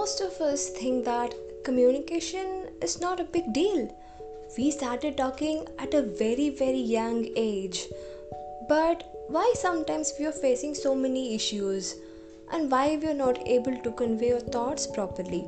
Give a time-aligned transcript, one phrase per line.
[0.00, 3.80] Most of us think that communication is not a big deal.
[4.56, 7.86] We started talking at a very, very young age.
[8.66, 11.96] But why sometimes we are facing so many issues
[12.50, 15.44] and why we are not able to convey our thoughts properly?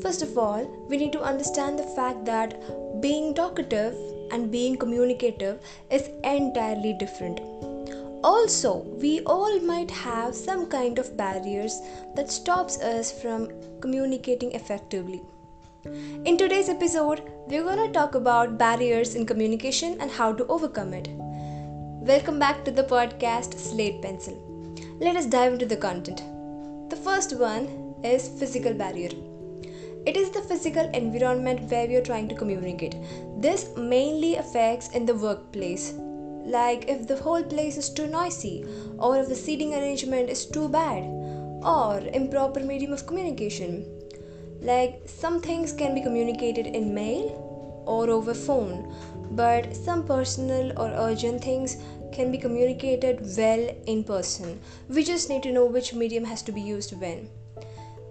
[0.00, 2.58] First of all, we need to understand the fact that
[3.02, 3.94] being talkative
[4.32, 5.60] and being communicative
[5.90, 7.57] is entirely different.
[8.24, 11.80] Also, we all might have some kind of barriers
[12.16, 13.48] that stops us from
[13.80, 15.22] communicating effectively.
[16.24, 20.94] In today's episode, we're going to talk about barriers in communication and how to overcome
[20.94, 21.08] it.
[21.10, 24.36] Welcome back to the podcast Slate Pencil.
[24.98, 26.22] Let us dive into the content.
[26.90, 29.10] The first one is physical barrier.
[30.06, 32.96] It is the physical environment where we are trying to communicate.
[33.36, 35.92] This mainly affects in the workplace,
[36.48, 38.64] like if the whole place is too noisy,
[38.98, 41.04] or if the seating arrangement is too bad,
[41.62, 43.84] or improper medium of communication.
[44.60, 48.94] Like some things can be communicated in mail or over phone,
[49.32, 51.76] but some personal or urgent things
[52.12, 54.60] can be communicated well in person.
[54.88, 57.28] We just need to know which medium has to be used when.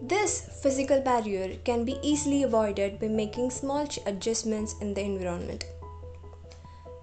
[0.01, 5.65] This physical barrier can be easily avoided by making small adjustments in the environment.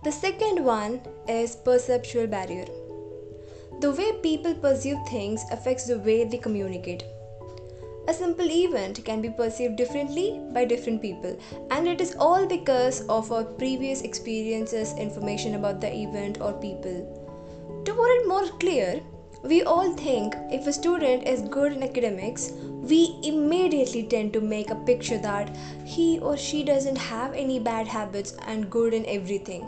[0.05, 2.67] The second one is perceptual barrier.
[3.81, 7.05] The way people perceive things affects the way they communicate.
[8.07, 11.39] A simple event can be perceived differently by different people,
[11.71, 16.99] and it is all because of our previous experiences, information about the event or people.
[17.87, 19.01] To put it more clear,
[19.43, 24.69] we all think if a student is good in academics, we immediately tend to make
[24.69, 29.65] a picture that he or she doesn't have any bad habits and good in everything.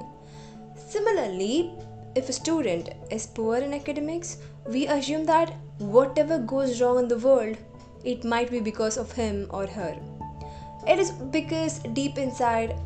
[0.97, 1.73] Similarly,
[2.15, 7.19] if a student is poor in academics, we assume that whatever goes wrong in the
[7.19, 7.59] world,
[8.03, 9.95] it might be because of him or her.
[10.89, 12.81] It is because deep inside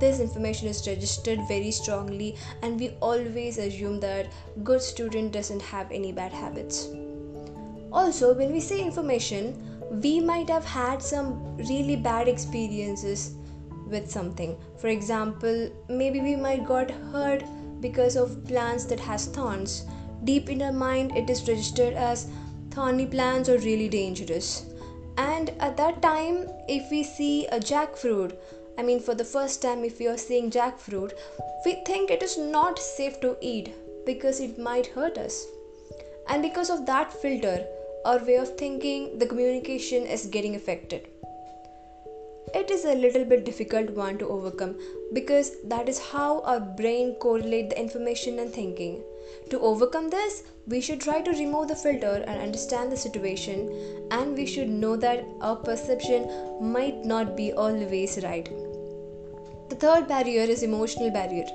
[0.00, 4.32] this information is registered very strongly and we always assume that
[4.64, 6.88] good student doesn't have any bad habits.
[7.92, 9.54] Also, when we say information,
[10.02, 13.36] we might have had some really bad experiences
[13.92, 14.56] with something.
[14.78, 17.44] For example maybe we might got hurt
[17.80, 19.84] because of plants that has thorns.
[20.24, 22.28] Deep in our mind it is registered as
[22.70, 24.66] thorny plants are really dangerous.
[25.18, 28.36] And at that time if we see a jackfruit
[28.78, 31.10] i mean for the first time if we are seeing jackfruit
[31.66, 33.74] we think it is not safe to eat
[34.06, 35.44] because it might hurt us.
[36.28, 37.64] And because of that filter
[38.04, 41.08] our way of thinking the communication is getting affected
[42.54, 44.76] it is a little bit difficult one to overcome
[45.12, 49.02] because that is how our brain correlate the information and thinking.
[49.50, 54.36] To overcome this we should try to remove the filter and understand the situation and
[54.36, 56.28] we should know that our perception
[56.60, 58.48] might not be always right.
[59.70, 61.46] The third barrier is emotional barrier.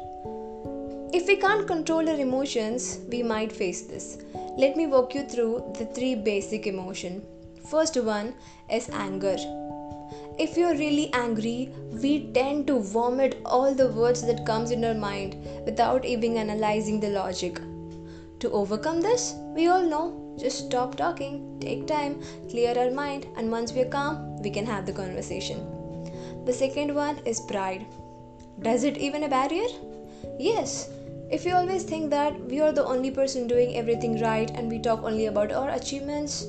[1.14, 4.18] If we can't control our emotions we might face this.
[4.58, 7.24] Let me walk you through the three basic emotion
[7.70, 8.34] first one
[8.72, 9.36] is anger
[10.40, 14.94] if you're really angry we tend to vomit all the words that comes in our
[14.94, 17.60] mind without even analyzing the logic.
[18.40, 23.52] To overcome this we all know just stop talking take time clear our mind and
[23.52, 25.66] once we're calm we can have the conversation.
[26.46, 27.88] The second one is pride.
[28.62, 29.68] Does it even a barrier?
[30.40, 30.90] Yes.
[31.32, 34.80] If we always think that we are the only person doing everything right and we
[34.80, 36.46] talk only about our achievements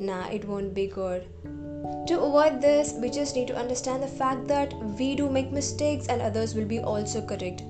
[0.00, 1.26] nah it won't be good
[2.06, 6.06] to avoid this, we just need to understand the fact that we do make mistakes
[6.06, 7.62] and others will be also correct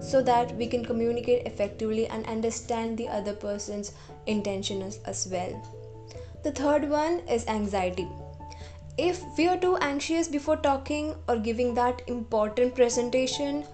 [0.00, 3.92] so that we can communicate effectively and understand the other person's
[4.26, 5.52] intentions as well.
[6.42, 8.08] The third one is anxiety.
[8.96, 13.64] If we are too anxious before talking or giving that important presentation,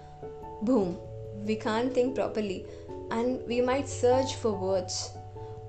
[0.61, 0.97] boom,
[1.45, 2.65] we can't think properly
[3.11, 5.11] and we might search for words.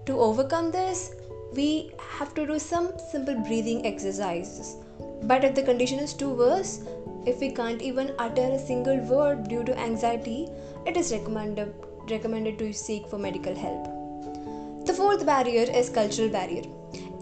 [0.06, 1.14] To overcome this,
[1.54, 4.76] we have to do some simple breathing exercises.
[5.22, 6.80] But if the condition is too worse,
[7.26, 10.48] if we can't even utter a single word due to anxiety,
[10.86, 11.74] it is recommended
[12.10, 14.86] recommended to seek for medical help.
[14.86, 16.62] The fourth barrier is cultural barrier.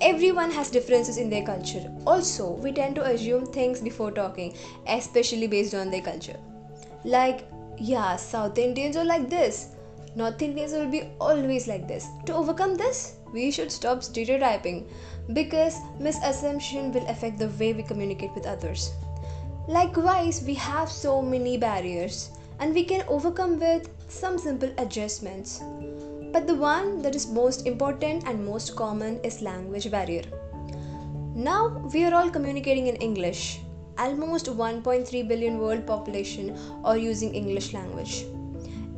[0.01, 1.91] Everyone has differences in their culture.
[2.07, 4.55] Also, we tend to assume things before talking,
[4.87, 6.37] especially based on their culture.
[7.05, 9.71] Like, yeah, South Indians are like this.
[10.15, 12.07] North Indians will be always like this.
[12.27, 14.89] To overcome this, we should stop stereotyping
[15.33, 18.93] because misassumption will affect the way we communicate with others.
[19.69, 22.31] Likewise, we have so many barriers
[22.61, 25.61] and we can overcome with some simple adjustments.
[26.33, 30.23] But the one that is most important and most common is language barrier.
[31.35, 33.61] Now we are all communicating in English.
[33.99, 38.25] Almost 1.3 billion world population are using English language.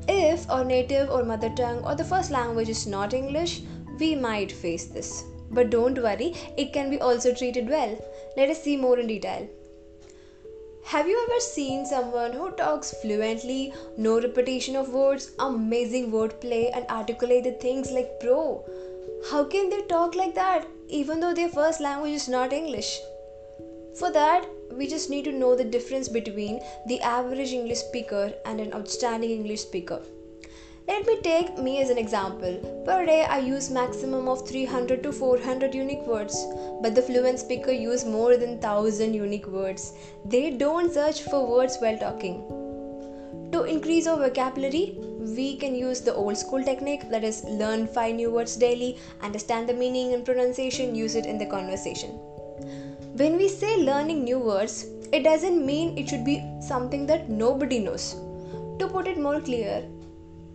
[0.08, 3.62] If our native or mother tongue or the first language is not English,
[3.98, 5.24] we might face this.
[5.50, 7.96] But don't worry, it can be also treated well.
[8.36, 9.48] Let us see more in detail.
[10.84, 16.86] Have you ever seen someone who talks fluently, no repetition of words, amazing wordplay, and
[16.88, 18.64] articulated things like pro?
[19.30, 23.00] How can they talk like that even though their first language is not English?
[23.98, 28.60] For that, we just need to know the difference between the average English speaker and
[28.60, 30.00] an outstanding English speaker.
[30.88, 32.54] Let me take me as an example.
[32.86, 36.46] Per day I use maximum of 300 to 400 unique words,
[36.80, 39.92] but the fluent speaker use more than 1000 unique words.
[40.24, 42.38] They don't search for words while talking.
[43.52, 44.96] To increase our vocabulary,
[45.36, 49.68] we can use the old school technique that is learn 5 new words daily, understand
[49.68, 52.12] the meaning and pronunciation, use it in the conversation.
[53.20, 57.78] When we say learning new words, it doesn't mean it should be something that nobody
[57.78, 58.16] knows.
[58.78, 59.84] To put it more clear,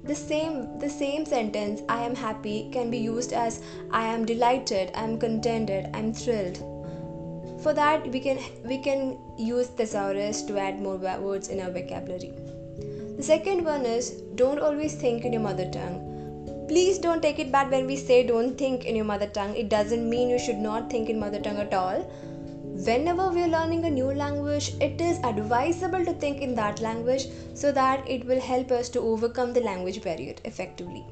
[0.04, 3.62] the same the same sentence i am happy can be used as
[3.92, 6.58] i am delighted i am contented i'm thrilled.
[7.64, 12.34] For that we can we can use thesaurus to add more words in our vocabulary.
[13.18, 14.10] The second one is
[14.42, 16.66] don't always think in your mother tongue.
[16.68, 19.56] Please don't take it bad when we say don't think in your mother tongue.
[19.56, 22.06] It doesn't mean you should not think in mother tongue at all
[22.74, 27.28] whenever we are learning a new language, it is advisable to think in that language
[27.54, 31.06] so that it will help us to overcome the language barrier effectively.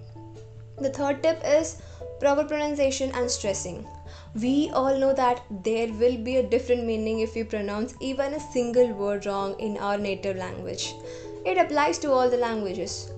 [0.80, 1.82] The third tip is
[2.20, 3.86] proper pronunciation and stressing.
[4.34, 8.40] We all know that there will be a different meaning if we pronounce even a
[8.40, 10.94] single word wrong in our native language.
[11.46, 13.12] It applies to all the languages.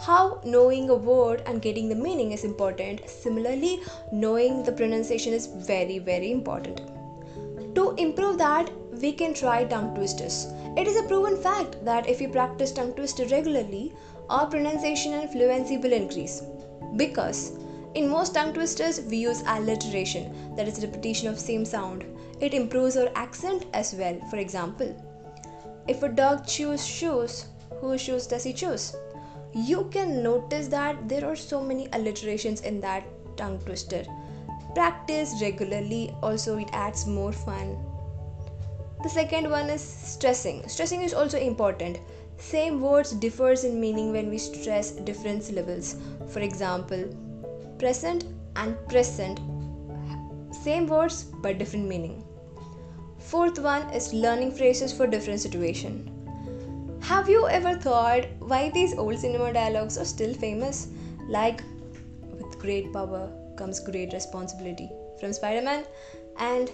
[0.00, 3.08] How knowing a word and getting the meaning is important.
[3.08, 3.80] Similarly,
[4.12, 6.80] knowing the pronunciation is very, very important.
[7.76, 8.70] To improve that,
[9.02, 10.46] we can try tongue twisters.
[10.78, 13.92] It is a proven fact that if we practice tongue twister regularly,
[14.30, 16.42] our pronunciation and fluency will increase.
[16.96, 17.52] Because
[17.92, 22.06] in most tongue twisters, we use alliteration, that is repetition of same sound.
[22.40, 24.18] It improves our accent as well.
[24.30, 24.96] For example,
[25.86, 27.44] if a dog chews shoes,
[27.82, 28.96] whose shoes does he choose?
[29.52, 33.04] You can notice that there are so many alliterations in that
[33.36, 34.06] tongue twister
[34.76, 37.78] practice regularly also it adds more fun.
[39.02, 40.68] The second one is stressing.
[40.68, 41.98] Stressing is also important.
[42.36, 45.96] Same words differs in meaning when we stress different syllables.
[46.28, 47.06] For example
[47.78, 48.24] present
[48.56, 49.40] and present.
[50.50, 52.22] Same words but different meaning.
[53.18, 55.96] Fourth one is learning phrases for different situation.
[57.00, 60.88] Have you ever thought why these old cinema dialogues are still famous?
[61.28, 61.62] Like
[62.38, 65.84] with great power comes great responsibility from Spider Man,
[66.38, 66.70] and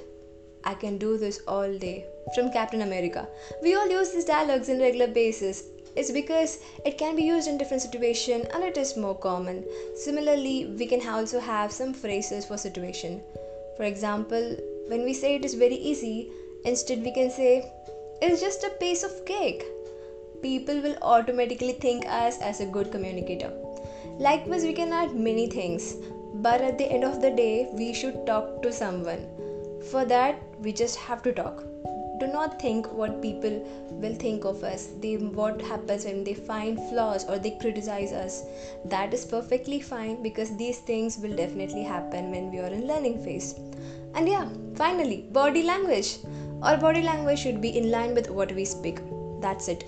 [0.64, 3.28] I can do this all day from Captain America.
[3.62, 5.64] We all use these dialogues in regular basis.
[5.96, 9.64] It's because it can be used in different situation and it is more common.
[9.96, 13.20] Similarly, we can also have some phrases for situation.
[13.76, 14.56] For example,
[14.88, 16.30] when we say it is very easy,
[16.64, 17.70] instead we can say
[18.22, 19.64] it's just a piece of cake.
[20.42, 23.52] People will automatically think us as a good communicator.
[24.18, 25.96] Likewise, we can add many things
[26.34, 29.26] but at the end of the day we should talk to someone.
[29.90, 31.64] For that we just have to talk.
[32.20, 34.88] Do not think what people will think of us.
[35.00, 38.44] They what happens when they find flaws or they criticize us.
[38.84, 43.24] That is perfectly fine because these things will definitely happen when we are in learning
[43.24, 43.54] phase.
[44.14, 46.18] And yeah finally body language.
[46.62, 49.00] Our body language should be in line with what we speak.
[49.40, 49.84] That's it.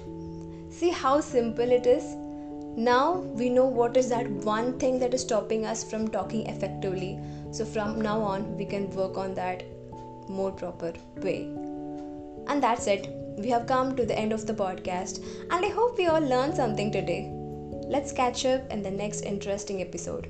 [0.71, 2.17] See how simple it is
[2.77, 7.21] now we know what is that one thing that is stopping us from talking effectively.
[7.53, 9.63] So from now on we can work on that
[10.29, 11.45] more proper way.
[12.49, 13.09] And that's it.
[13.39, 16.57] We have come to the end of the podcast and i hope we all learned
[16.57, 17.31] something today.
[17.87, 20.29] Let's catch up in the next interesting episode